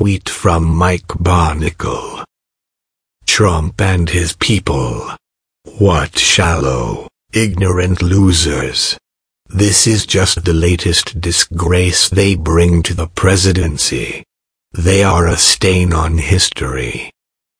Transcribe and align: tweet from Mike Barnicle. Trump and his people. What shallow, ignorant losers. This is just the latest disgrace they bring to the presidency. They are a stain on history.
tweet 0.00 0.30
from 0.30 0.64
Mike 0.64 1.08
Barnicle. 1.08 2.24
Trump 3.26 3.78
and 3.82 4.08
his 4.08 4.34
people. 4.34 5.14
What 5.78 6.18
shallow, 6.18 7.08
ignorant 7.34 8.00
losers. 8.00 8.96
This 9.50 9.86
is 9.86 10.06
just 10.06 10.46
the 10.46 10.54
latest 10.54 11.20
disgrace 11.20 12.08
they 12.08 12.34
bring 12.34 12.82
to 12.84 12.94
the 12.94 13.08
presidency. 13.08 14.24
They 14.72 15.04
are 15.04 15.28
a 15.28 15.36
stain 15.36 15.92
on 15.92 16.16
history. 16.16 17.10